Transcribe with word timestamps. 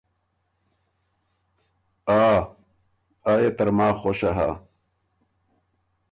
”آ، 2.19 2.21
آ 3.29 3.31
يې 3.41 3.49
ترماخ 3.57 3.95
خؤشه 4.01 4.29
هۀ“ 4.37 4.49